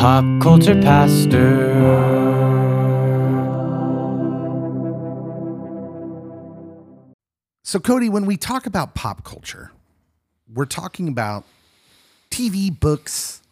[0.00, 1.60] Pop Culture Pastor.
[7.64, 9.72] So, Cody, when we talk about pop culture,
[10.50, 11.44] we're talking about
[12.30, 13.42] TV, books,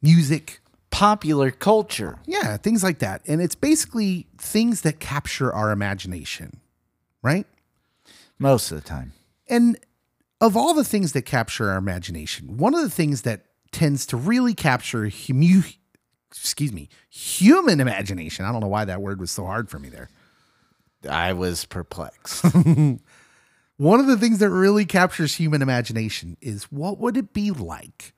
[0.00, 2.20] music, Popular culture.
[2.24, 3.22] yeah, things like that.
[3.26, 6.60] And it's basically things that capture our imagination,
[7.20, 7.48] right?
[8.38, 9.12] Most of the time.
[9.48, 9.76] And
[10.40, 14.16] of all the things that capture our imagination, one of the things that tends to
[14.16, 15.64] really capture humu,
[16.40, 18.44] excuse me, human imagination.
[18.44, 20.08] I don't know why that word was so hard for me there.
[21.08, 22.44] I was perplexed.
[23.76, 28.14] One of the things that really captures human imagination is what would it be like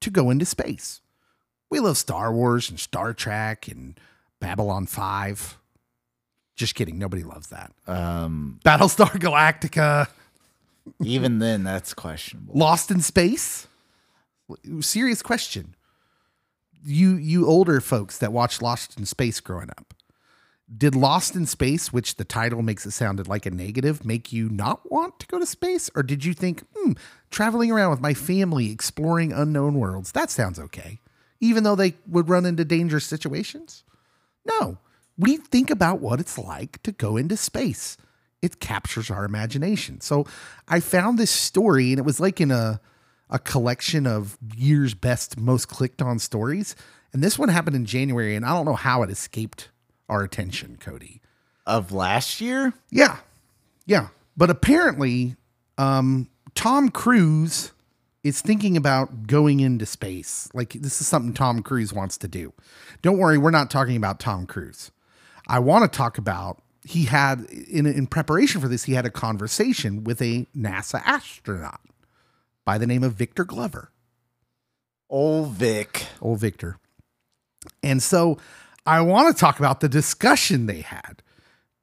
[0.00, 1.00] to go into space?
[1.70, 3.98] We love Star Wars and Star Trek and
[4.40, 5.58] Babylon 5.
[6.56, 7.72] Just kidding, nobody loves that.
[7.86, 10.08] um, Battlestar Galactica,
[11.02, 12.54] even then, that's questionable.
[12.58, 13.68] Lost in Space?
[14.80, 15.76] Serious question.
[16.84, 19.94] You you older folks that watched Lost in Space growing up.
[20.74, 24.48] Did Lost in Space, which the title makes it sounded like a negative, make you
[24.48, 25.90] not want to go to space?
[25.96, 26.92] Or did you think, hmm,
[27.30, 31.00] traveling around with my family, exploring unknown worlds, that sounds okay,
[31.40, 33.82] even though they would run into dangerous situations?
[34.44, 34.78] No,
[35.18, 37.96] we think about what it's like to go into space.
[38.40, 40.00] It captures our imagination.
[40.00, 40.24] So
[40.68, 42.80] I found this story, and it was like in a
[43.30, 46.74] a collection of years best most clicked on stories.
[47.12, 49.68] And this one happened in January, and I don't know how it escaped
[50.08, 51.20] our attention, Cody.
[51.66, 52.72] Of last year?
[52.90, 53.18] Yeah.
[53.86, 54.08] Yeah.
[54.36, 55.36] But apparently,
[55.78, 57.72] um, Tom Cruise
[58.22, 60.48] is thinking about going into space.
[60.52, 62.52] Like, this is something Tom Cruise wants to do.
[63.02, 64.90] Don't worry, we're not talking about Tom Cruise.
[65.46, 69.10] I want to talk about he had, in, in preparation for this, he had a
[69.10, 71.80] conversation with a NASA astronaut
[72.64, 73.90] by the name of Victor Glover.
[75.08, 76.06] Old Vic.
[76.20, 76.78] old Victor.
[77.82, 78.38] And so
[78.86, 81.22] I want to talk about the discussion they had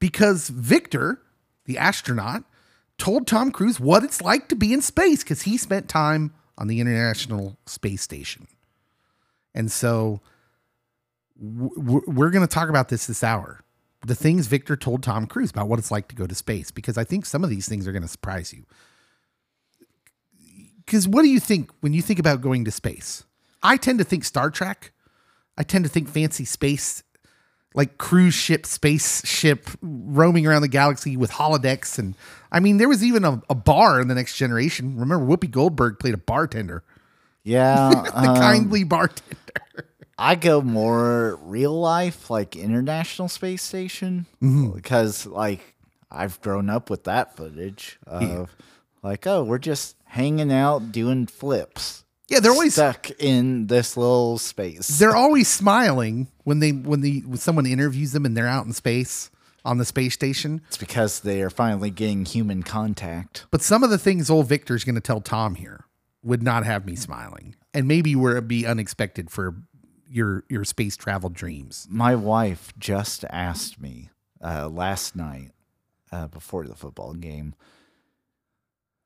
[0.00, 1.20] because Victor,
[1.66, 2.44] the astronaut,
[2.96, 6.66] told Tom Cruise what it's like to be in space because he spent time on
[6.66, 8.48] the International Space Station.
[9.54, 10.20] And so
[11.38, 13.60] we're going to talk about this this hour.
[14.06, 16.96] The things Victor told Tom Cruise about what it's like to go to space because
[16.98, 18.64] I think some of these things are going to surprise you.
[20.88, 23.24] Because what do you think when you think about going to space?
[23.62, 24.92] I tend to think Star Trek.
[25.58, 27.02] I tend to think fancy space,
[27.74, 31.98] like cruise ship, spaceship roaming around the galaxy with holodecks.
[31.98, 32.14] And
[32.50, 34.96] I mean, there was even a, a bar in the next generation.
[34.98, 36.84] Remember, Whoopi Goldberg played a bartender,
[37.44, 37.90] Yeah.
[38.06, 39.36] the um, kindly bartender.
[40.16, 44.70] I go more real life, like International Space Station, Mm-hmm.
[44.70, 45.74] because like
[46.10, 48.56] I've grown up with that footage of
[49.02, 52.04] like, oh, we're just hanging out doing flips.
[52.28, 54.86] Yeah, they're always stuck in this little space.
[54.98, 58.74] they're always smiling when they when the when someone interviews them and they're out in
[58.74, 59.30] space
[59.64, 60.60] on the space station.
[60.68, 63.46] It's because they are finally getting human contact.
[63.50, 65.86] But some of the things old Victor's going to tell Tom here
[66.22, 69.56] would not have me smiling, and maybe were be unexpected for
[70.06, 71.86] your your space travel dreams.
[71.90, 74.10] My wife just asked me
[74.44, 75.52] uh, last night
[76.12, 77.54] uh, before the football game,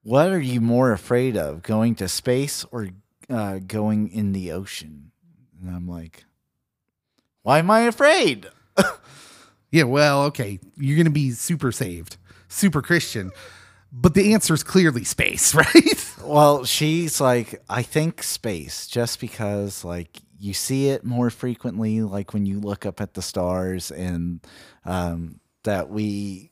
[0.03, 2.89] "What are you more afraid of, going to space or
[3.29, 5.13] uh, going in the ocean?"
[5.61, 6.25] And I'm like,
[7.43, 8.47] "Why am I afraid?"
[9.73, 13.33] Yeah, well, okay, you're going to be super saved, super Christian,
[13.91, 16.15] but the answer is clearly space, right?
[16.23, 22.35] Well, she's like, I think space, just because like you see it more frequently, like
[22.35, 24.47] when you look up at the stars, and
[24.85, 26.52] um, that we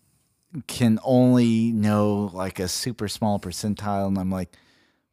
[0.66, 4.08] can only know like a super small percentile.
[4.08, 4.56] And I'm like,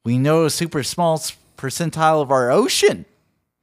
[0.03, 1.19] we know a super small
[1.57, 3.05] percentile of our ocean,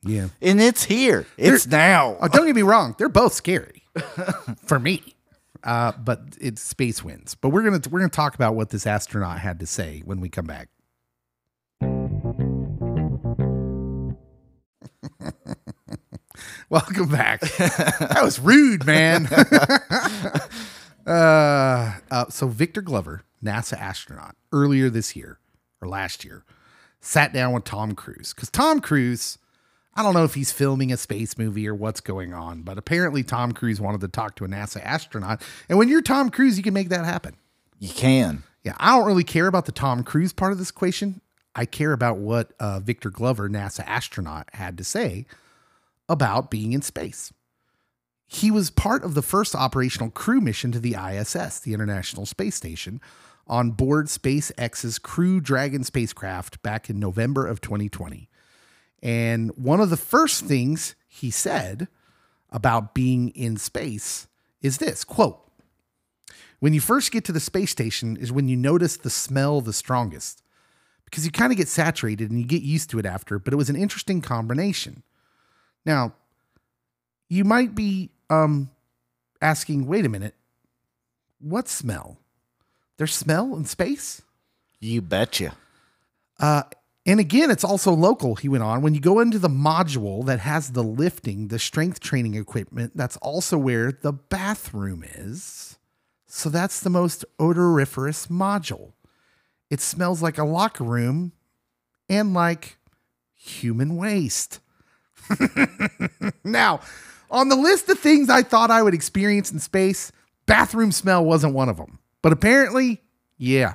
[0.02, 0.28] yeah.
[0.42, 1.26] and it's here.
[1.38, 2.16] It's now.
[2.20, 3.82] Oh, don't get me wrong; they're both scary
[4.66, 5.14] for me.
[5.62, 7.34] Uh, but it's space wins.
[7.34, 10.28] But we're gonna we're gonna talk about what this astronaut had to say when we
[10.28, 10.68] come back.
[16.68, 17.40] Welcome back.
[17.58, 19.28] that was rude, man.
[21.06, 25.38] Uh, uh, so Victor Glover, NASA astronaut, earlier this year
[25.80, 26.44] or last year,
[27.00, 29.38] sat down with Tom Cruise because Tom Cruise.
[29.96, 33.22] I don't know if he's filming a space movie or what's going on, but apparently
[33.22, 35.40] Tom Cruise wanted to talk to a NASA astronaut.
[35.68, 37.36] And when you're Tom Cruise, you can make that happen.
[37.78, 38.42] you can.
[38.64, 41.20] Yeah, I don't really care about the Tom Cruise part of this equation.
[41.54, 45.26] I care about what uh, Victor Glover, NASA astronaut, had to say
[46.08, 47.32] about being in space.
[48.34, 52.56] He was part of the first operational crew mission to the ISS, the International Space
[52.56, 53.00] Station,
[53.46, 58.28] on board SpaceX's Crew Dragon spacecraft back in November of 2020.
[59.04, 61.86] And one of the first things he said
[62.50, 64.26] about being in space
[64.60, 65.40] is this quote,
[66.58, 69.72] when you first get to the space station is when you notice the smell the
[69.72, 70.42] strongest
[71.04, 73.56] because you kind of get saturated and you get used to it after, but it
[73.56, 75.04] was an interesting combination.
[75.86, 76.14] Now,
[77.28, 78.70] you might be um,
[79.40, 80.34] asking, wait a minute,
[81.40, 82.18] what smell?
[82.96, 84.22] There's smell in space?
[84.80, 85.56] You betcha.
[86.38, 86.62] Uh,
[87.06, 88.80] and again, it's also local, he went on.
[88.80, 93.18] When you go into the module that has the lifting, the strength training equipment, that's
[93.18, 95.78] also where the bathroom is.
[96.26, 98.92] So that's the most odoriferous module.
[99.70, 101.32] It smells like a locker room
[102.08, 102.78] and like
[103.34, 104.60] human waste.
[106.44, 106.80] now,
[107.34, 110.12] on the list of things I thought I would experience in space,
[110.46, 111.98] bathroom smell wasn't one of them.
[112.22, 113.02] But apparently,
[113.36, 113.74] yeah.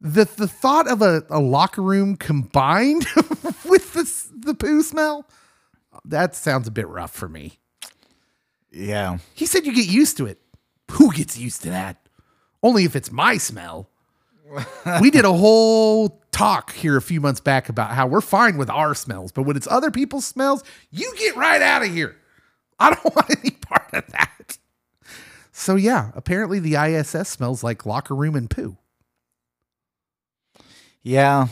[0.00, 3.06] The, the thought of a, a locker room combined
[3.64, 5.26] with the, the poo smell,
[6.04, 7.58] that sounds a bit rough for me.
[8.70, 9.18] Yeah.
[9.34, 10.38] He said you get used to it.
[10.92, 11.96] Who gets used to that?
[12.62, 13.88] Only if it's my smell.
[15.00, 18.68] we did a whole talk here a few months back about how we're fine with
[18.68, 22.16] our smells, but when it's other people's smells, you get right out of here.
[22.78, 24.58] I don't want any part of that.
[25.52, 28.76] So yeah, apparently the ISS smells like locker room and poo.
[31.02, 31.48] Yeah.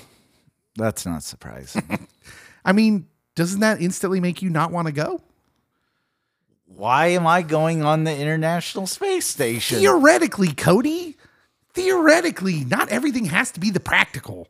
[0.77, 2.07] That's not surprising.
[2.65, 5.21] I mean, doesn't that instantly make you not want to go?
[6.67, 9.79] Why am I going on the International Space Station?
[9.79, 11.19] Theoretically, Cody,
[11.75, 14.49] theoretically, not everything has to be the practical.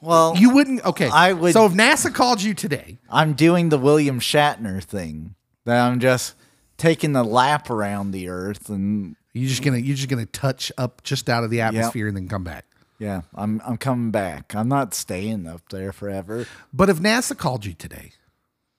[0.00, 1.10] well, You wouldn't okay.
[1.12, 5.34] I would- So if NASA called you today, I'm doing the William Shatner thing.
[5.64, 6.34] That I'm just
[6.78, 11.02] taking the lap around the Earth, and you're just gonna you're just gonna touch up
[11.02, 12.64] just out of the atmosphere and then come back.
[12.98, 14.54] yeah, I'm I'm coming back.
[14.54, 16.46] I'm not staying up there forever.
[16.72, 18.12] But if NASA called you today,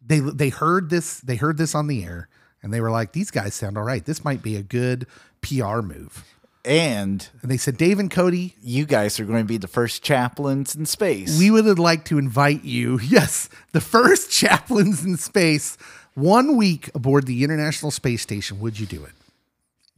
[0.05, 2.27] they they heard this they heard this on the air
[2.63, 4.05] and they were like, these guys sound all right.
[4.05, 5.07] This might be a good
[5.41, 6.23] PR move.
[6.63, 10.03] And And they said, Dave and Cody, you guys are going to be the first
[10.03, 11.39] chaplains in space.
[11.39, 15.75] we would like to invite you, yes, the first chaplains in space,
[16.13, 18.59] one week aboard the International Space Station.
[18.59, 19.13] Would you do it?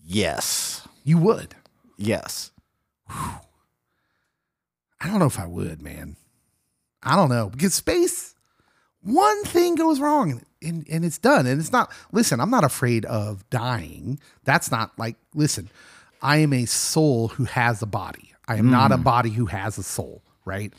[0.06, 1.56] yes, You would.
[1.98, 2.52] yes.
[3.10, 3.40] I
[5.08, 6.16] don't know if I would, man.
[7.02, 8.36] I don't know because space,
[9.02, 11.46] one thing goes wrong and, and, and it's done.
[11.46, 14.20] And it's not, listen, I'm not afraid of dying.
[14.46, 15.70] That's not like, listen,
[16.22, 18.34] I am a soul who has a body.
[18.48, 19.04] I am not a mm.
[19.04, 20.74] body who has a soul, right?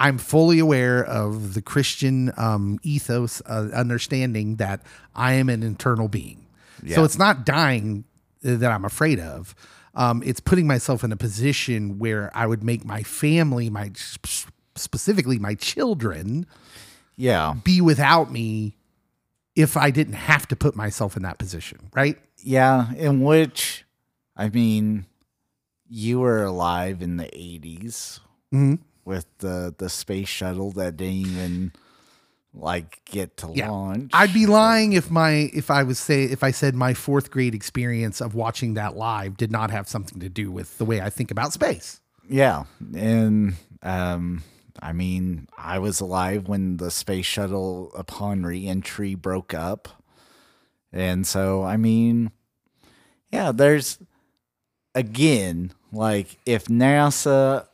[0.00, 4.80] I'm fully aware of the Christian um, ethos, uh, understanding that
[5.14, 6.46] I am an internal being.
[6.88, 8.04] So it's not dying
[8.44, 9.54] uh, that I'm afraid of.
[9.94, 13.92] Um, it's putting myself in a position where I would make my family, my
[14.74, 16.46] specifically my children,
[17.16, 18.76] Yeah, be without me
[19.54, 22.16] if I didn't have to put myself in that position, right?
[22.42, 22.92] yeah.
[22.94, 23.84] In which,
[24.36, 25.04] I mean,
[25.86, 28.20] you were alive in the '80s
[28.54, 28.78] Mhm.
[29.10, 31.72] With the the space shuttle that didn't even
[32.54, 33.68] like get to Yeah.
[33.68, 34.10] launch.
[34.14, 37.54] I'd be lying if my if I was say if I said my fourth grade
[37.54, 41.10] experience of watching that live did not have something to do with the way I
[41.10, 42.00] think about space.
[42.28, 42.64] Yeah,
[42.94, 44.42] and um,
[44.80, 49.88] I mean, I was alive when the space shuttle, upon reentry, broke up,
[50.92, 52.30] and so I mean,
[53.32, 53.98] yeah, there's
[54.94, 57.66] again, like if NASA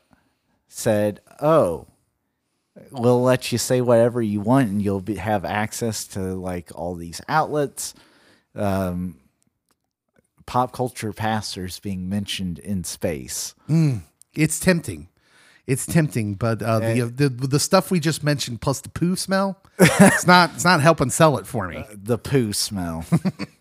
[0.76, 1.86] said, "Oh,
[2.90, 6.94] we'll let you say whatever you want, and you'll be, have access to like all
[6.94, 7.94] these outlets."
[8.54, 9.18] Um,
[10.46, 13.54] pop culture pastors being mentioned in space.
[14.34, 15.08] It's tempting.
[15.66, 19.60] It's tempting, but uh, the, the the stuff we just mentioned plus the poo smell,
[19.78, 21.84] it's not it's not helping sell it for me.
[21.92, 23.04] the poo smell.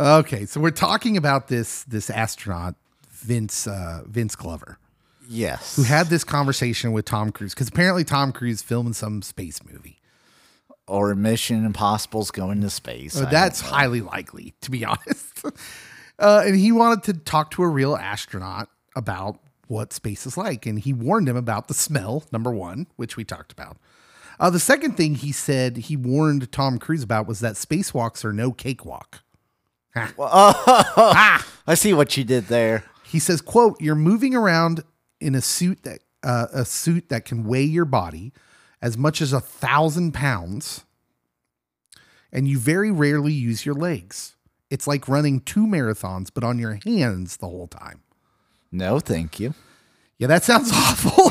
[0.00, 2.74] Okay, so we're talking about this this astronaut
[3.10, 4.78] Vince uh, Vince Glover
[5.28, 5.76] yes.
[5.76, 10.00] who had this conversation with Tom Cruise because apparently Tom Cruise filming some space movie.
[10.86, 13.20] or Mission Impossible's going to space.
[13.20, 15.44] I that's highly likely, to be honest.
[16.18, 19.38] uh, and he wanted to talk to a real astronaut about
[19.68, 20.66] what space is like.
[20.66, 23.76] And he warned him about the smell, number one, which we talked about.
[24.40, 28.32] Uh, the second thing he said he warned Tom Cruise about was that spacewalks are
[28.32, 29.20] no cakewalk.
[30.18, 32.84] I see what you did there.
[33.04, 34.82] He says, "quote You're moving around
[35.20, 38.32] in a suit that uh, a suit that can weigh your body
[38.82, 40.84] as much as a thousand pounds,
[42.32, 44.36] and you very rarely use your legs.
[44.70, 48.02] It's like running two marathons, but on your hands the whole time.
[48.70, 49.54] No, thank you.
[50.18, 51.30] Yeah, that sounds awful.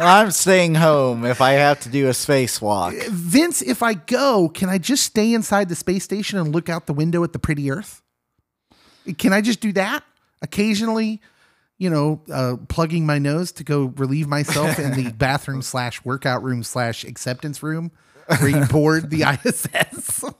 [0.00, 3.08] I'm staying home if I have to do a spacewalk.
[3.08, 6.86] Vince, if I go, can I just stay inside the space station and look out
[6.86, 8.02] the window at the pretty Earth?
[9.18, 10.04] Can I just do that
[10.42, 11.20] occasionally?
[11.78, 16.42] You know, uh, plugging my nose to go relieve myself in the bathroom slash workout
[16.42, 17.90] room slash acceptance room
[18.38, 20.24] where you board the ISS.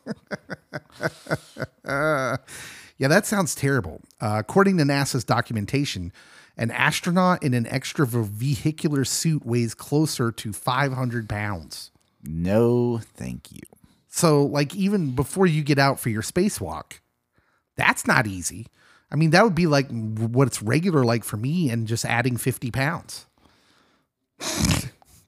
[1.82, 2.36] Uh,
[2.98, 4.00] yeah, that sounds terrible.
[4.20, 6.12] Uh, according to NASA's documentation,
[6.57, 11.90] an astronaut in an extra vehicular suit weighs closer to 500 pounds.
[12.23, 13.61] No, thank you.
[14.09, 16.99] So, like, even before you get out for your spacewalk,
[17.76, 18.66] that's not easy.
[19.11, 22.37] I mean, that would be like what it's regular like for me and just adding
[22.37, 23.26] 50 pounds.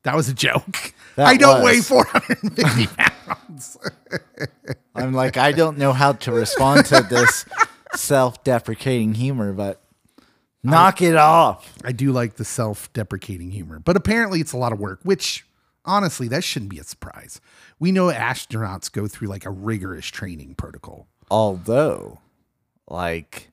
[0.03, 0.95] that was a joke.
[1.17, 1.65] That I don't was.
[1.65, 3.79] weigh 450 pounds.
[4.95, 7.45] I'm like, I don't know how to respond to this
[7.95, 9.82] self deprecating humor, but
[10.63, 11.75] knock it off.
[11.85, 15.45] I do like the self deprecating humor, but apparently it's a lot of work, which
[15.85, 17.41] honestly, that shouldn't be a surprise.
[17.79, 21.09] We know astronauts go through like a rigorous training protocol.
[21.31, 22.21] Although,
[22.89, 23.51] like,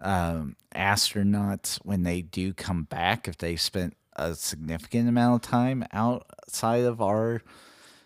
[0.00, 5.84] um, astronauts, when they do come back, if they spent a significant amount of time
[5.92, 7.42] outside of our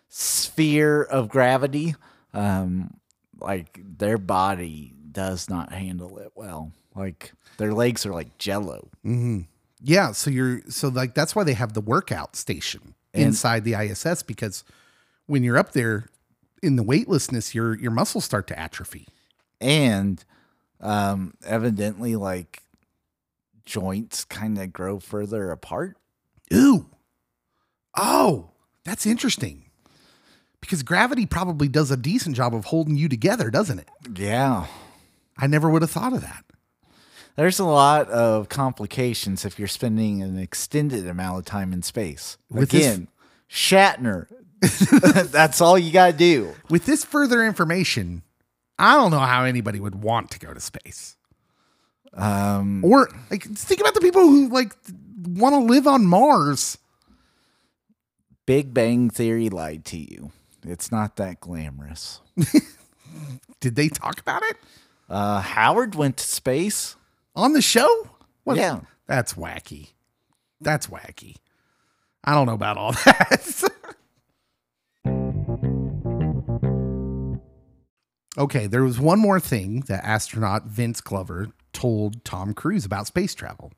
[0.09, 1.95] sphere of gravity,
[2.33, 2.99] um,
[3.41, 6.73] like their body does not handle it well.
[6.95, 8.89] Like their legs are like jello.
[9.83, 14.23] Yeah, so you're so like that's why they have the workout station inside the ISS
[14.23, 14.65] because
[15.27, 16.07] when you're up there
[16.63, 19.07] in the weightlessness, your your muscles start to atrophy.
[19.61, 20.25] and
[20.81, 22.63] um evidently like
[23.65, 25.97] joints kind of grow further apart
[26.53, 26.87] Ooh.
[27.97, 28.51] Oh,
[28.85, 29.65] that's interesting.
[30.61, 33.89] Because gravity probably does a decent job of holding you together, doesn't it?
[34.17, 34.67] yeah
[35.39, 36.45] I never would have thought of that.
[37.37, 42.37] There's a lot of complications if you're spending an extended amount of time in space.
[42.51, 43.09] With this- again
[43.51, 44.27] shatner.
[45.31, 46.55] That's all you gotta do.
[46.71, 48.23] With this further information,
[48.79, 51.17] I don't know how anybody would want to go to space.
[52.15, 54.75] um Or like think about the people who like
[55.29, 56.79] want to live on Mars.
[58.47, 60.33] big bang theory lied to you.
[60.65, 62.21] It's not that glamorous.
[63.61, 64.57] Did they talk about it?
[65.09, 66.97] Uh howard went to space
[67.37, 68.09] on the show?
[68.45, 68.81] What- Yeah.
[69.07, 69.91] That's wacky.
[70.61, 71.37] That's wacky.
[72.25, 73.71] I don't know about all that.
[78.39, 83.35] okay, there was one more thing that astronaut Vince Glover told Tom Cruise about space
[83.35, 83.73] travel.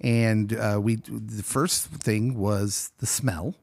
[0.00, 3.54] And uh, we the first thing was the smell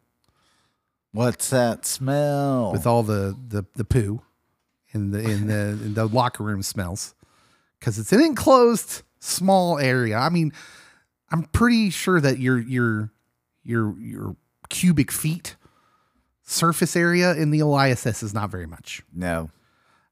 [1.14, 4.22] what's that smell with all the the, the poo
[4.94, 5.54] in the in the
[5.84, 7.14] in the locker room smells
[7.82, 10.16] because it's an enclosed small area.
[10.16, 10.54] I mean,
[11.32, 13.12] I'm pretty sure that your your
[13.64, 14.36] your your
[14.70, 15.56] cubic feet
[16.44, 19.02] surface area in the OISS is not very much.
[19.14, 19.50] no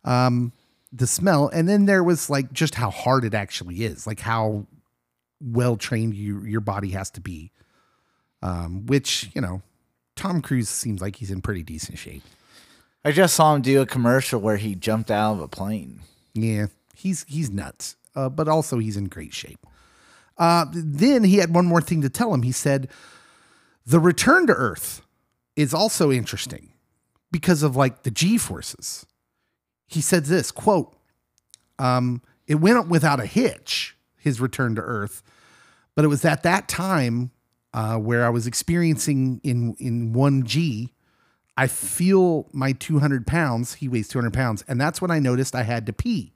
[0.03, 0.51] Um,
[0.91, 4.65] the smell, and then there was like just how hard it actually is, like how
[5.39, 7.51] well trained you your body has to be.
[8.41, 9.61] Um, which you know,
[10.15, 12.23] Tom Cruise seems like he's in pretty decent shape.
[13.05, 16.01] I just saw him do a commercial where he jumped out of a plane.
[16.33, 16.67] Yeah,
[16.99, 19.65] he's he's nuts, uh, but also he's in great shape.
[20.37, 22.43] Uh, then he had one more thing to tell him.
[22.43, 22.89] He said,
[23.85, 25.01] "The return to Earth
[25.55, 26.73] is also interesting
[27.31, 29.05] because of like the G forces."
[29.87, 30.95] He said this quote:
[31.77, 35.23] um, "It went without a hitch, his return to Earth,
[35.95, 37.31] but it was at that time
[37.73, 40.93] uh, where I was experiencing in in one G."
[41.57, 43.73] I feel my 200 pounds.
[43.73, 44.63] He weighs 200 pounds.
[44.69, 46.31] And that's when I noticed I had to pee.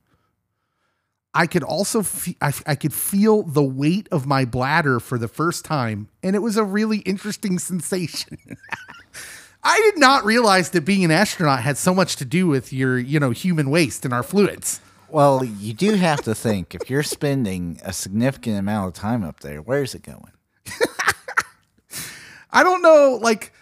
[1.34, 5.28] I could also fe- I, I could feel the weight of my bladder for the
[5.28, 8.38] first time, and it was a really interesting sensation.
[9.64, 13.00] I did not realize that being an astronaut had so much to do with your,
[13.00, 14.82] you know, human waste and our fluids.
[15.10, 19.40] Well, you do have to think if you're spending a significant amount of time up
[19.40, 20.32] there, where's it going?
[22.52, 23.54] I don't know, like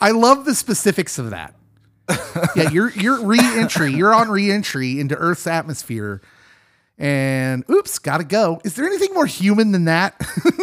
[0.00, 1.54] I love the specifics of that.
[2.56, 3.92] yeah, you're you're re-entry.
[3.92, 6.20] You're on re-entry into Earth's atmosphere.
[7.00, 8.60] And oops, gotta go.
[8.62, 10.14] Is there anything more human than that?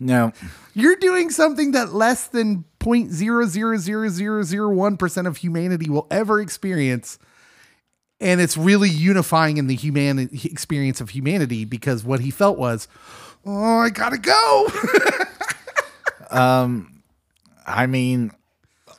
[0.00, 0.32] No.
[0.74, 7.18] You're doing something that less than 0.0000001% of humanity will ever experience.
[8.20, 12.86] And it's really unifying in the human experience of humanity because what he felt was,
[13.44, 14.68] oh, I gotta go.
[16.30, 17.02] um,
[17.66, 18.30] I mean,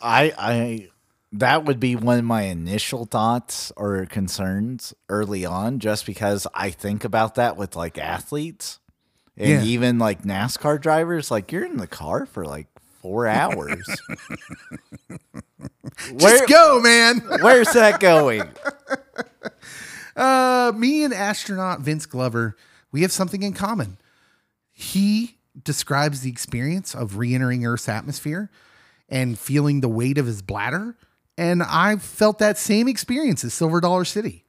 [0.02, 0.90] I I
[1.32, 6.70] that would be one of my initial thoughts or concerns early on just because I
[6.72, 8.80] think about that with like athletes
[9.38, 9.64] And Yeah.
[9.64, 12.68] even like NASCAR drivers, like you're in the car for like
[13.02, 13.88] four hours.
[16.12, 17.20] Where, Just go, man.
[17.42, 18.44] where's that going?
[20.16, 22.58] Uh, me and astronaut Vince Glover,
[22.92, 23.98] we have something in common.
[24.70, 28.50] He describes the experience of re-entering Earth's atmosphere
[29.08, 30.98] and feeling the weight of his bladder,
[31.40, 34.44] and I felt that same experience at Silver Dollar City.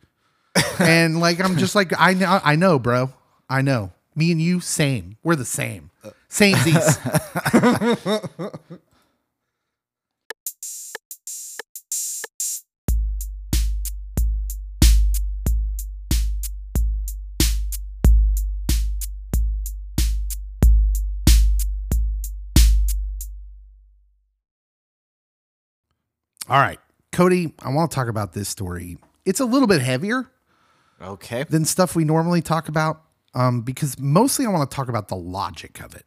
[0.80, 3.12] and like I'm just like I know, I know, bro,
[3.48, 3.92] I know.
[4.16, 5.16] Me and you, same.
[5.22, 5.90] We're the same.
[6.28, 6.98] Same these.
[26.50, 26.80] All right,
[27.12, 28.98] Cody, I want to talk about this story.
[29.24, 30.28] It's a little bit heavier
[31.00, 31.44] Okay.
[31.44, 33.02] than stuff we normally talk about
[33.34, 36.06] um, because mostly I want to talk about the logic of it.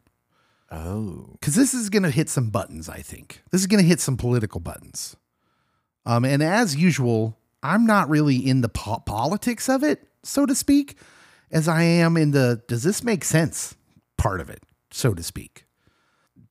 [0.70, 1.28] Oh.
[1.32, 3.40] Because this is going to hit some buttons, I think.
[3.52, 5.16] This is going to hit some political buttons.
[6.04, 10.54] Um, and as usual, I'm not really in the po- politics of it, so to
[10.54, 10.98] speak,
[11.50, 13.76] as I am in the does this make sense
[14.18, 15.64] part of it, so to speak.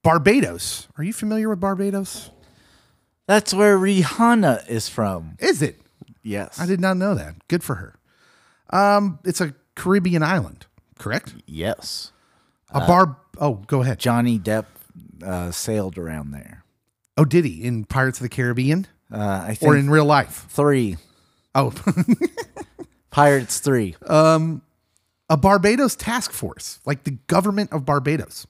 [0.01, 0.87] Barbados.
[0.97, 2.31] Are you familiar with Barbados?
[3.27, 5.37] That's where Rihanna is from.
[5.39, 5.79] Is it?
[6.21, 6.59] Yes.
[6.59, 7.35] I did not know that.
[7.47, 7.95] Good for her.
[8.69, 10.65] Um, it's a Caribbean island,
[10.99, 11.33] correct?
[11.45, 12.11] Yes.
[12.71, 13.17] A bar.
[13.37, 13.99] Oh, go ahead.
[13.99, 14.65] Johnny Depp
[15.23, 16.63] uh, sailed around there.
[17.17, 20.45] Oh, did he in Pirates of the Caribbean Uh, I think or in real life?
[20.49, 20.97] three.
[21.55, 21.71] Oh,
[23.11, 23.95] Pirates 3.
[24.09, 28.47] a Barbados task force, like the government of Barbados,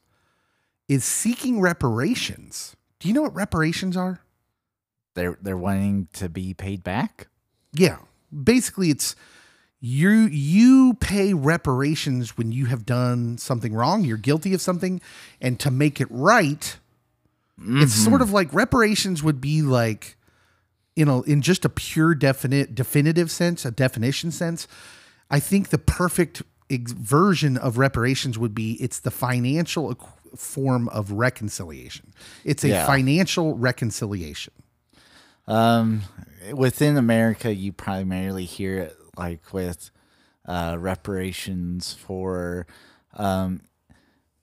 [0.88, 2.75] is seeking reparations.
[3.00, 4.22] Do you know what reparations are?
[5.13, 7.27] They're they're wanting to be paid back.
[7.74, 7.98] Yeah,
[8.32, 9.15] basically, it's
[9.79, 14.03] you you pay reparations when you have done something wrong.
[14.03, 15.01] You're guilty of something,
[15.41, 16.77] and to make it right,
[17.60, 18.24] it's sort mm-hmm.
[18.24, 20.15] of like reparations would be like,
[20.96, 24.68] you know, in just a pure definite definitive sense, a definition sense.
[25.29, 31.11] I think the perfect version of reparations would be it's the financial equ- form of
[31.11, 32.14] reconciliation.
[32.44, 32.85] It's a Yeah.
[32.85, 34.53] financial reconciliation.
[35.48, 36.03] Um,
[36.53, 39.92] within America, you primarily hear it like with
[40.46, 42.66] uh, reparations for
[43.14, 43.62] um,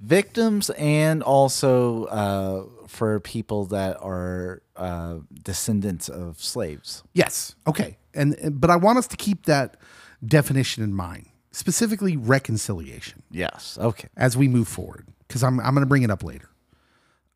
[0.00, 7.02] victims and also uh, for people that are uh, descendants of slaves.
[7.12, 7.54] Yes.
[7.66, 7.98] Okay.
[8.14, 9.76] And but I want us to keep that
[10.24, 13.78] definition in mind, specifically reconciliation Yes.
[13.80, 14.08] Okay.
[14.16, 16.48] as we move forward because I'm I'm going to bring it up later.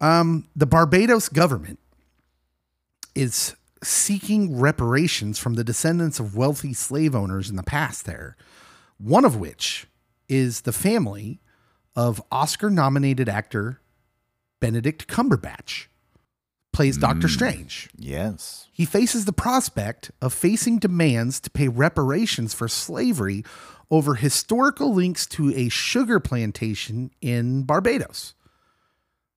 [0.01, 1.79] Um, the Barbados government
[3.15, 8.37] is seeking reparations from the descendants of wealthy slave owners in the past there,
[8.99, 9.87] one of which
[10.29, 11.41] is the family
[11.95, 13.81] of Oscar nominated actor
[14.61, 15.87] Benedict Cumberbatch
[16.73, 17.35] plays Doctor hmm.
[17.35, 17.89] Strange.
[17.97, 18.69] Yes.
[18.73, 23.45] He faces the prospect of facing demands to pay reparations for slavery
[23.91, 28.35] over historical links to a sugar plantation in Barbados.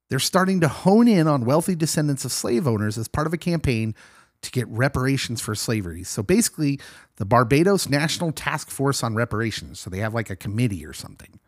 [0.09, 3.37] They're starting to hone in on wealthy descendants of slave owners as part of a
[3.37, 3.93] campaign
[4.41, 6.03] to get reparations for slavery.
[6.03, 6.79] So basically,
[7.17, 9.79] the Barbados National Task Force on Reparations.
[9.79, 11.39] So they have like a committee or something.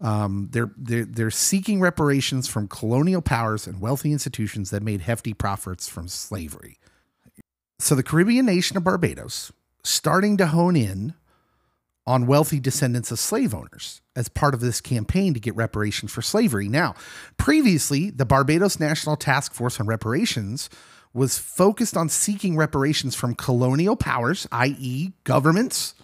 [0.00, 5.32] Um, they're, they're they're seeking reparations from colonial powers and wealthy institutions that made hefty
[5.32, 6.78] profits from slavery.
[7.78, 11.14] So the Caribbean nation of Barbados starting to hone in
[12.06, 16.22] on wealthy descendants of slave owners as part of this campaign to get reparations for
[16.22, 16.68] slavery.
[16.68, 16.94] Now,
[17.36, 20.70] previously, the Barbados National Task Force on Reparations
[21.12, 25.94] was focused on seeking reparations from colonial powers, i.e., governments,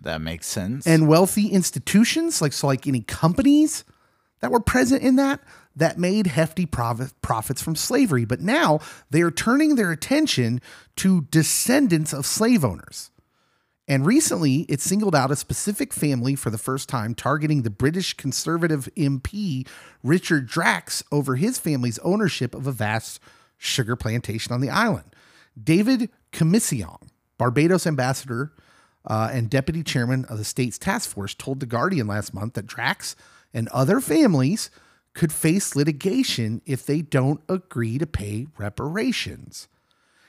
[0.00, 0.86] That makes sense.
[0.86, 3.84] and wealthy institutions, like so, like any companies
[4.40, 5.40] that were present in that
[5.74, 8.24] that made hefty profit, profits from slavery.
[8.24, 8.78] But now
[9.10, 10.62] they are turning their attention
[10.96, 13.10] to descendants of slave owners.
[13.88, 18.14] And recently, it singled out a specific family for the first time, targeting the British
[18.14, 19.66] Conservative MP
[20.02, 23.20] Richard Drax over his family's ownership of a vast
[23.56, 25.14] sugar plantation on the island.
[25.62, 28.52] David Comissiong, Barbados ambassador
[29.06, 32.66] uh, and deputy chairman of the state's task force, told The Guardian last month that
[32.66, 33.14] Drax
[33.54, 34.68] and other families
[35.14, 39.68] could face litigation if they don't agree to pay reparations.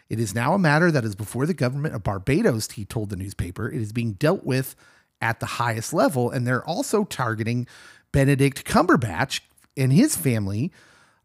[0.09, 3.15] It is now a matter that is before the government of Barbados, he told the
[3.15, 3.69] newspaper.
[3.69, 4.75] It is being dealt with
[5.21, 7.67] at the highest level, and they're also targeting
[8.11, 9.41] Benedict Cumberbatch
[9.75, 10.71] and his family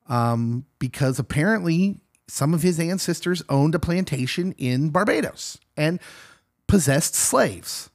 [0.08, 6.00] um, because apparently some of his ancestors owned a plantation in Barbados and
[6.66, 7.90] possessed slaves.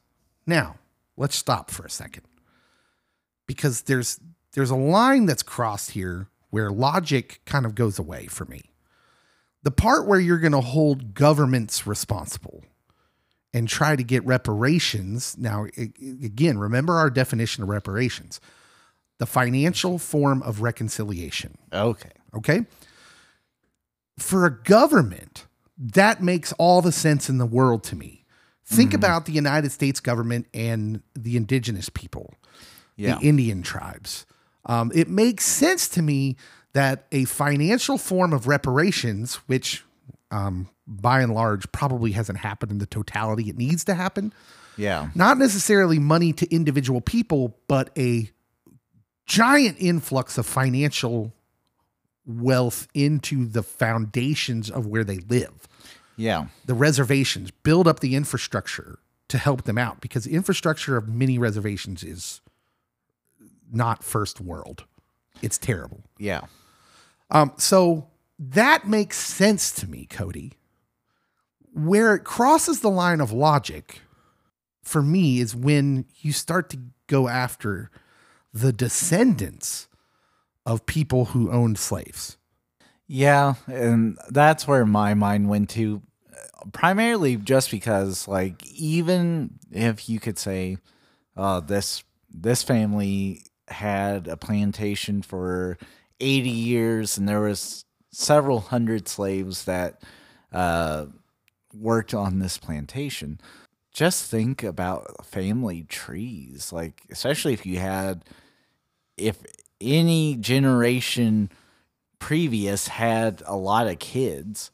[0.46, 0.76] Now,
[1.16, 2.24] let's stop for a second.
[3.46, 4.20] because there's
[4.54, 8.62] there's a line that's crossed here where logic kind of goes away for me.
[9.62, 12.64] The part where you're going to hold governments responsible
[13.52, 15.36] and try to get reparations.
[15.38, 18.40] Now, again, remember our definition of reparations
[19.18, 21.58] the financial form of reconciliation.
[21.72, 22.12] Okay.
[22.36, 22.64] Okay.
[24.16, 28.24] For a government, that makes all the sense in the world to me.
[28.64, 32.34] Think about the United States government and the indigenous people,
[32.96, 33.18] Yeah.
[33.18, 34.24] the Indian tribes.
[34.66, 36.36] Um, it makes sense to me
[36.72, 39.84] that a financial form of reparations, which
[40.30, 44.32] um, by and large probably hasn't happened in the totality it needs to happen,
[44.76, 45.10] Yeah.
[45.14, 48.30] not necessarily money to individual people, but a
[49.26, 51.32] giant influx of financial
[52.26, 55.66] wealth into the foundations of where they live,
[56.16, 56.48] Yeah.
[56.66, 61.38] the reservations, build up the infrastructure to help them out because the infrastructure of many
[61.38, 62.40] reservations is
[63.70, 64.84] not first world.
[65.42, 66.02] It's terrible.
[66.18, 66.42] Yeah.
[67.30, 70.52] Um, so that makes sense to me, Cody.
[71.72, 74.00] Where it crosses the line of logic
[74.82, 77.90] for me is when you start to go after
[78.52, 79.86] the descendants
[80.64, 82.36] of people who owned slaves.
[83.06, 86.02] Yeah, and that's where my mind went to
[86.72, 90.76] primarily just because like even if you could say
[91.36, 95.78] uh this this family had a plantation for
[96.20, 100.02] 80 years and there was several hundred slaves that
[100.52, 101.06] uh
[101.74, 103.40] worked on this plantation.
[103.92, 108.24] Just think about family trees like especially if you had
[109.16, 109.42] if
[109.80, 111.50] any generation
[112.18, 114.70] previous had a lot of kids,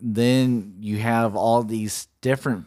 [0.00, 2.66] then you have all these different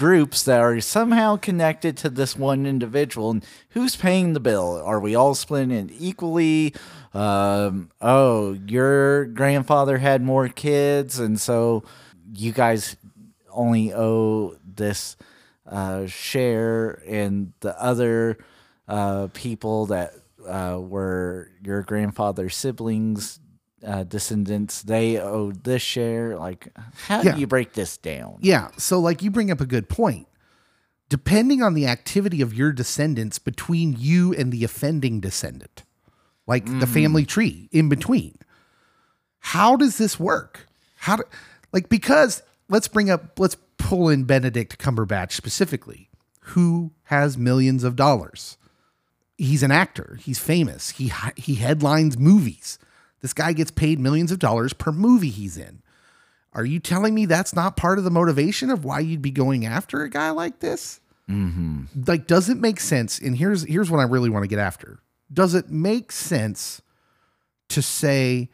[0.00, 3.30] groups that are somehow connected to this one individual.
[3.32, 4.82] And who's paying the bill?
[4.82, 6.74] Are we all splitting it equally?
[7.12, 11.84] Um, oh, your grandfather had more kids, and so
[12.34, 12.96] you guys
[13.50, 15.18] only owe this
[15.66, 18.38] uh, share, and the other
[18.88, 20.14] uh, people that
[20.48, 23.38] uh, were your grandfather's siblings,
[23.86, 26.36] uh, descendants, they owe this share.
[26.36, 26.68] Like,
[27.06, 27.34] how Yeah.
[27.34, 28.38] do you break this down?
[28.40, 28.68] Yeah.
[28.76, 30.26] So, like, you bring up a good point.
[31.08, 35.82] Depending on the activity of your descendants between you and the offending descendant,
[36.46, 38.36] like the family tree in between,
[39.40, 40.66] how does this work?
[40.98, 41.24] How do,
[41.72, 47.96] like, because let's bring up, let's pull in Benedict Cumberbatch specifically, who has millions of
[47.96, 48.56] dollars.
[49.36, 50.18] He's an actor.
[50.20, 50.90] He's famous.
[50.90, 52.78] He he headlines movies.
[53.20, 55.82] This guy gets paid millions of dollars per movie he's in.
[56.52, 59.64] Are you telling me that's not part of the motivation of why you'd be going
[59.64, 61.00] after a guy like this?
[61.28, 61.84] Mm-hmm.
[62.06, 63.18] Like, does it make sense?
[63.18, 65.00] And here's here's what I really want to get after.
[65.32, 66.82] Does it make sense
[67.68, 68.50] to say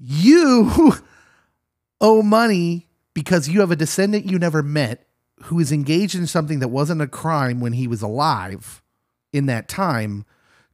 [0.00, 0.92] you
[2.00, 5.08] owe money because you have a descendant you never met
[5.44, 8.82] who is engaged in something that wasn't a crime when he was alive
[9.32, 10.24] in that time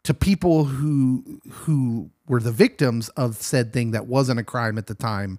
[0.04, 4.86] to people who who were the victims of said thing that wasn't a crime at
[4.86, 5.38] the time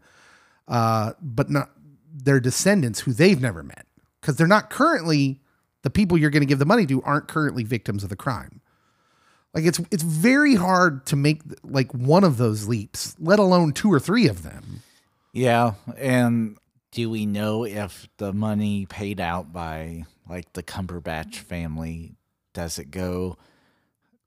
[0.68, 1.72] uh, but not
[2.14, 3.86] their descendants who they've never met
[4.20, 5.40] because they're not currently
[5.82, 8.62] the people you're going to give the money to aren't currently victims of the crime.
[9.54, 13.92] Like it's it's very hard to make like one of those leaps, let alone two
[13.92, 14.82] or three of them.
[15.34, 16.58] Yeah, and
[16.92, 22.16] do we know if the money paid out by like the Cumberbatch family
[22.54, 23.38] does it go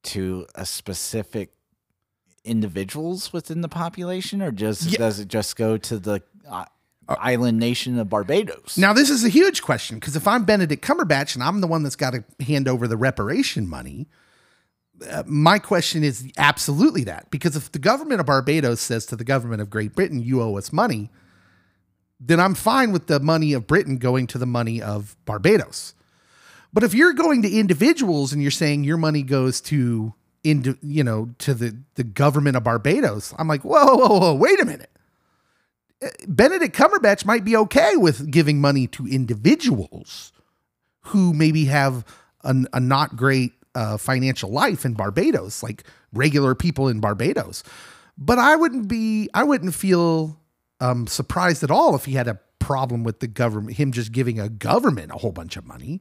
[0.02, 1.52] to a specific
[2.44, 4.98] individuals within the population or just Yeah.
[4.98, 6.64] does it just go to the uh,
[7.08, 8.76] island nation of Barbados?
[8.78, 11.82] Now this is a huge question because if I'm Benedict Cumberbatch and I'm the one
[11.82, 14.06] that's got to hand over the reparation money,
[15.10, 19.24] uh, my question is absolutely that because if the government of Barbados says to the
[19.24, 21.10] government of Great Britain, "You owe us money,"
[22.20, 25.94] then I'm fine with the money of Britain going to the money of Barbados.
[26.72, 31.02] But if you're going to individuals and you're saying your money goes to into you
[31.02, 34.90] know to the the government of Barbados, I'm like, whoa, whoa, whoa, wait a minute.
[36.02, 40.32] Uh, Benedict Cumberbatch might be okay with giving money to individuals
[41.06, 42.04] who maybe have
[42.42, 47.62] an, a not great uh, financial life in Barbados, like regular people in Barbados.
[48.16, 50.38] But I wouldn't be, I wouldn't feel
[50.80, 54.38] um, surprised at all if he had a problem with the government, him just giving
[54.38, 56.00] a government a whole bunch of money.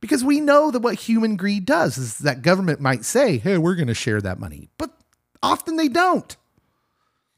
[0.00, 3.74] Because we know that what human greed does is that government might say, hey, we're
[3.74, 4.68] going to share that money.
[4.78, 4.90] But
[5.42, 6.36] often they don't.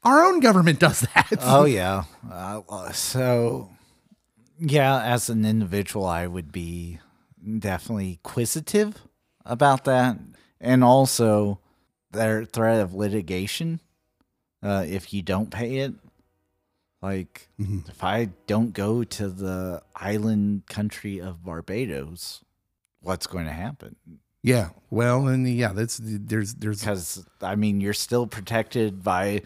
[0.03, 1.31] Our own government does that.
[1.41, 2.03] Oh yeah.
[2.31, 3.69] Uh, so
[4.59, 6.99] yeah, as an individual, I would be
[7.59, 8.95] definitely inquisitive
[9.45, 10.17] about that,
[10.59, 11.59] and also
[12.11, 13.79] their threat of litigation
[14.61, 15.93] uh, if you don't pay it.
[17.01, 22.43] Like, if I don't go to the island country of Barbados,
[23.01, 23.95] what's going to happen?
[24.43, 24.69] Yeah.
[24.89, 29.41] Well, and yeah, that's there's there's Because, I mean, you're still protected by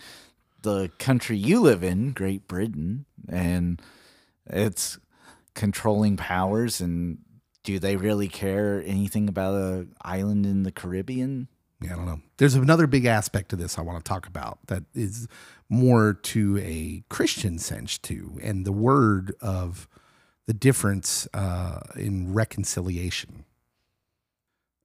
[0.61, 3.81] the country you live in, Great Britain, and
[4.47, 4.97] it's
[5.53, 6.79] controlling powers.
[6.79, 7.19] And
[7.63, 11.49] do they really care anything about a island in the Caribbean?
[11.81, 12.21] yeah, I don't know.
[12.37, 15.27] There's another big aspect to this I want to talk about that is
[15.69, 19.87] more to a Christian sense too, and the word of
[20.47, 23.45] the difference uh, in reconciliation.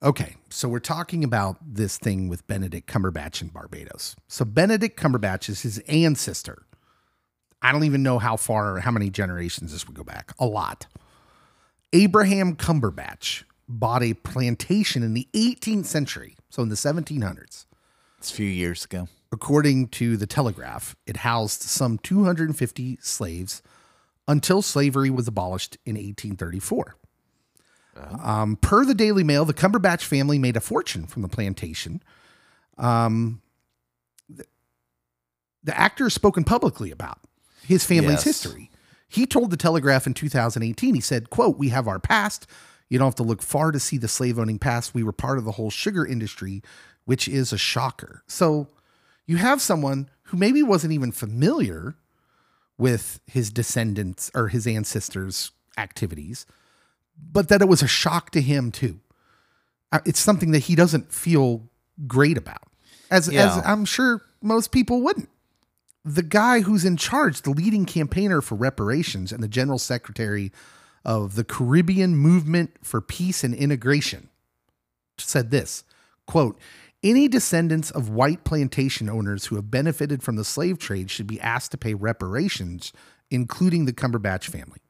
[0.02, 4.16] Okay, so we're talking about this thing with Benedict Cumberbatch in Barbados.
[4.28, 6.62] So Benedict Cumberbatch is his ancestor.
[7.60, 10.32] I don't even know how far, how many generations this would go back.
[10.38, 10.86] A lot.
[11.92, 17.66] Abraham Cumberbatch bought a plantation in the 18th century, so in the 1700s.
[18.18, 19.08] It's a few years ago.
[19.32, 23.62] According to the Telegraph, it housed some 250 slaves
[24.30, 26.94] until slavery was abolished in 1834.
[28.22, 32.00] Um, per the Daily Mail, the Cumberbatch family made a fortune from the plantation.
[32.78, 33.42] Um,
[34.28, 34.46] the,
[35.64, 37.18] the actor has spoken publicly about
[37.66, 38.24] his family's Yes.
[38.24, 38.70] history.
[39.08, 42.46] He told the Telegraph in 2018, he said, quote, we have our past.
[42.88, 44.94] You don't have to look far to see the slave owning past.
[44.94, 46.62] We were part of the whole sugar industry,
[47.04, 48.22] which is a shocker.
[48.28, 48.68] So
[49.26, 51.96] you have someone who maybe wasn't even familiar
[52.80, 56.46] with his descendants or his ancestors' activities,
[57.32, 59.00] but that it was a shock to him too.
[59.92, 61.68] Uh, It's something that he doesn't feel
[62.06, 62.68] great about,
[63.10, 65.28] as as I'm sure most people wouldn't.
[66.04, 70.50] The guy who's in charge, the leading campaigner for reparations and the general secretary
[71.04, 74.30] of the Caribbean Movement for Peace and Integration,
[75.18, 75.84] said this
[76.26, 76.58] quote
[77.02, 81.40] any descendants of white plantation owners who have benefited from the slave trade should be
[81.40, 82.92] asked to pay reparations
[83.30, 84.80] including the cumberbatch family.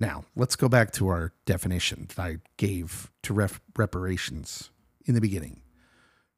[0.00, 4.70] Now let's go back to our definition that i gave to ref- reparations
[5.06, 5.62] in the beginning.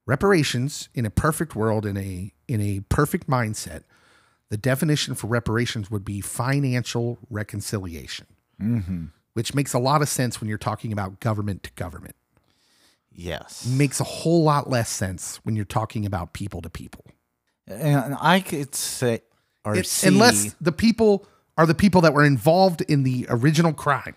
[0.06, 3.84] Reparations in a perfect world in a in a perfect mindset
[4.50, 8.26] the definition for reparations would be financial reconciliation
[8.60, 9.04] mm-hmm.
[9.34, 12.16] which makes a lot of sense when you're talking about government to government
[13.12, 13.66] Yes.
[13.66, 17.04] makes a whole lot less sense when you're talking about people to people.
[17.66, 19.20] And I could say,
[19.64, 21.26] or It- see, unless the people
[21.58, 24.16] are the people that were involved in the original crime.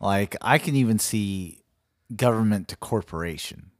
[0.00, 1.62] like, I can even see
[2.14, 3.72] government to corporation.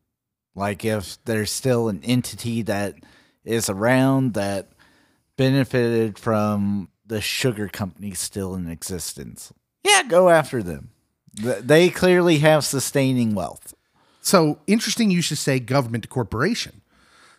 [0.57, 2.97] Like, if there's still an entity that
[3.44, 4.68] is around that
[5.37, 9.53] benefited from the sugar company still in existence,
[9.85, 10.90] yeah, go after them.
[11.35, 13.75] They clearly have sustaining wealth.
[14.29, 16.83] So interesting you should say government to corporation.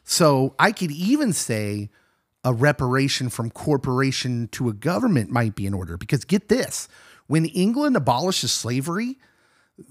[0.04, 1.90] So I could even say
[2.44, 6.88] a reparation from corporation to a government might be in order because get this
[7.28, 9.20] when England abolishes slavery,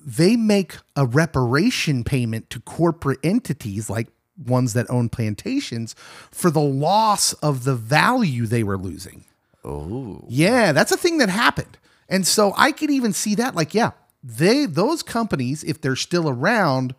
[0.04, 5.94] they make a reparation payment to corporate entities like ones that own plantations
[6.32, 9.24] for the loss of the value they were losing.
[9.64, 11.78] Oh, Yeah, that's a thing that happened.
[12.08, 16.28] And so I could even see that like yeah, they those companies if they're still
[16.28, 16.94] around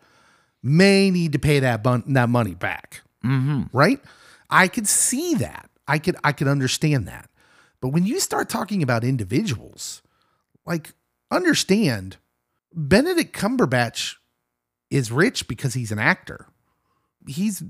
[0.62, 3.02] may need to pay that bun- that money back.
[3.24, 3.76] Mm-hmm.
[3.76, 4.00] Right?
[4.48, 5.70] I could see that.
[5.86, 7.28] I could I could understand that.
[7.80, 10.02] But when you start talking about individuals,
[10.66, 10.92] like
[11.30, 12.16] understand
[12.72, 14.16] Benedict Cumberbatch
[14.90, 16.46] is rich because he's an actor.
[17.26, 17.62] He's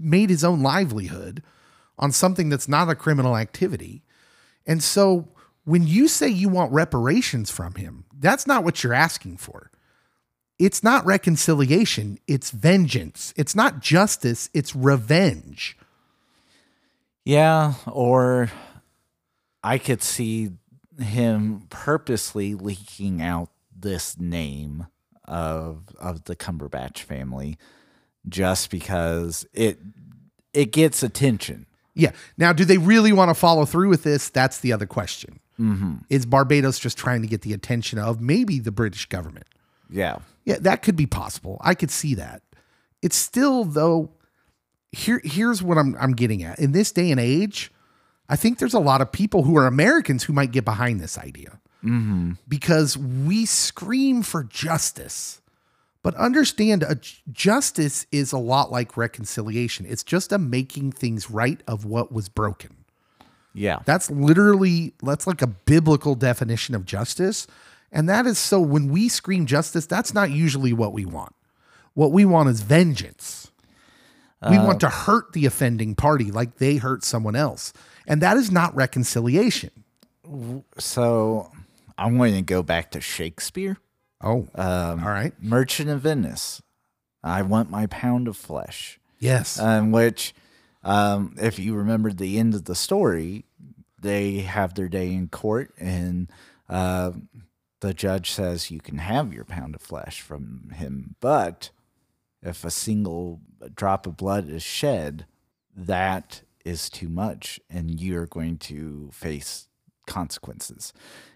[0.00, 1.42] made his own livelihood
[1.98, 4.02] on something that's not a criminal activity.
[4.66, 5.28] And so
[5.64, 9.70] when you say you want reparations from him, that's not what you're asking for.
[10.58, 13.32] It's not reconciliation, it's vengeance.
[13.36, 15.76] It's not justice, it's revenge.
[17.24, 18.50] Yeah, or
[19.62, 20.50] I could see
[21.00, 24.86] him purposely leaking out this name
[25.24, 27.58] of of the Cumberbatch family
[28.28, 29.78] just because it
[30.52, 31.66] it gets attention.
[31.94, 32.12] Yeah.
[32.36, 34.28] Now, do they really want to follow through with this?
[34.30, 35.40] That's the other question.
[35.58, 35.94] Mm-hmm.
[36.08, 39.46] Is Barbados just trying to get the attention of maybe the British government?
[39.90, 40.18] Yeah.
[40.44, 41.58] Yeah, that could be possible.
[41.62, 42.42] I could see that.
[43.02, 44.10] It's still though.
[44.90, 46.58] Here, here's what I'm I'm getting at.
[46.58, 47.70] In this day and age,
[48.28, 51.18] I think there's a lot of people who are Americans who might get behind this
[51.18, 52.32] idea mm-hmm.
[52.46, 55.40] because we scream for justice.
[56.02, 56.98] But understand, a
[57.30, 59.84] justice is a lot like reconciliation.
[59.86, 62.84] It's just a making things right of what was broken.
[63.58, 63.80] Yeah.
[63.84, 67.46] That's literally that's like a biblical definition of justice.
[67.90, 71.34] And that is so when we scream justice, that's not usually what we want.
[71.94, 73.50] What we want is vengeance.
[74.48, 77.72] We want to hurt the offending party like they hurt someone else.
[78.06, 79.70] And that is not reconciliation.
[80.78, 81.50] So
[81.96, 83.78] I'm going to go back to Shakespeare.
[84.22, 85.32] Oh, Um, all right.
[85.42, 86.62] Merchant of Venice.
[87.24, 89.00] I want my pound of flesh.
[89.18, 89.58] Yes.
[89.58, 90.34] Um, which,
[90.88, 93.44] um, if you remember the end of the story,
[94.00, 96.32] they have their day in court, and
[96.66, 97.12] uh,
[97.80, 101.68] the judge says you can have your pound of flesh from him, but
[102.42, 103.42] if a single
[103.74, 105.26] drop of blood is shed,
[105.76, 109.68] that is too much, and you're going to face
[110.06, 110.94] consequences.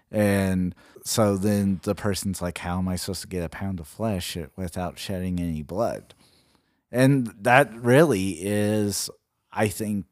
[0.09, 0.73] And
[1.05, 4.35] so then the person's like, How am I supposed to get a pound of flesh
[4.55, 6.15] without shedding any blood?
[6.91, 9.11] And that really is,
[9.53, 10.05] I think,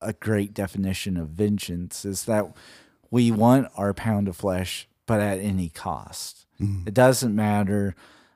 [0.00, 2.54] a great definition of vengeance is that
[3.10, 6.46] we want our pound of flesh, but at any cost.
[6.86, 7.94] It doesn't matter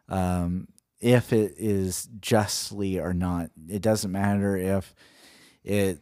[0.09, 0.69] um,
[1.01, 3.51] if it is justly or not.
[3.69, 4.95] It doesn't matter if
[5.63, 6.01] it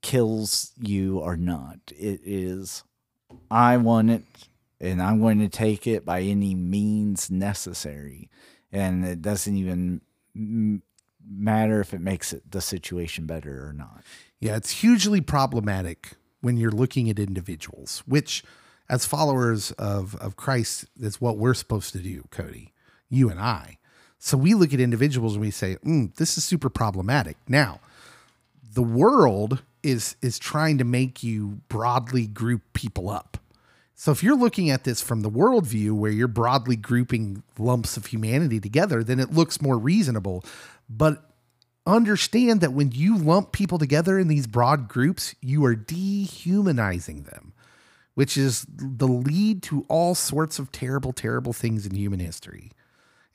[0.00, 1.78] kills you or not.
[1.88, 2.82] It is,
[3.50, 4.22] I want it
[4.80, 8.30] and I'm going to take it by any means necessary.
[8.72, 10.00] And it doesn't even
[11.28, 14.02] matter if it makes it the situation better or not.
[14.38, 18.42] Yeah, it's hugely problematic when you're looking at individuals, which,
[18.88, 22.72] as followers of, of Christ, is what we're supposed to do, Cody,
[23.08, 23.78] you and I.
[24.18, 27.36] So we look at individuals and we say, mm, this is super problematic.
[27.48, 27.80] Now,
[28.72, 33.38] the world is is trying to make you broadly group people up.
[33.94, 38.06] So if you're looking at this from the worldview where you're broadly grouping lumps of
[38.06, 40.42] humanity together, then it looks more reasonable.
[40.90, 41.24] But
[41.86, 47.52] understand that when you lump people together in these broad groups, you are dehumanizing them,
[48.14, 52.72] which is the lead to all sorts of terrible, terrible things in human history.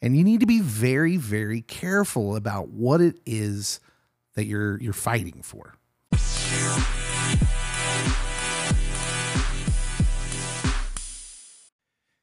[0.01, 3.79] And you need to be very, very careful about what it is
[4.35, 5.75] that you're you're fighting for.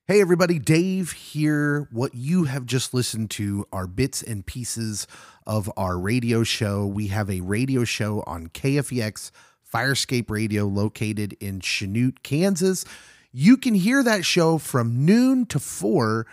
[0.09, 1.87] Hey, everybody, Dave here.
[1.93, 5.07] What you have just listened to are bits and pieces
[5.47, 6.85] of our radio show.
[6.85, 9.31] We have a radio show on KFEX
[9.73, 12.85] Firescape Radio located in Chanute, Kansas.
[13.31, 16.27] You can hear that show from noon to four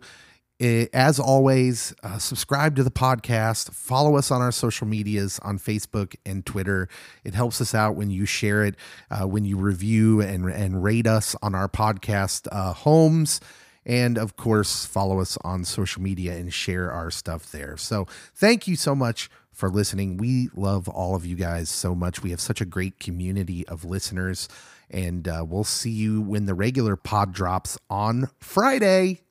[0.59, 3.71] Eh, As always, uh, subscribe to the podcast.
[3.71, 6.89] Follow us on our social medias on Facebook and Twitter.
[7.23, 8.75] It helps us out when you share it,
[9.11, 13.39] uh, when you review and, and rate us on our podcast uh, homes.
[13.85, 17.77] And of course, follow us on social media and share our stuff there.
[17.77, 20.17] So, thank you so much for listening.
[20.17, 22.21] We love all of you guys so much.
[22.23, 24.49] We have such a great community of listeners.
[24.89, 29.21] And uh, we'll see you when the regular pod drops on Friday.